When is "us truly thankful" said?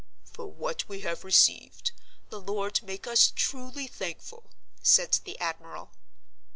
3.05-4.49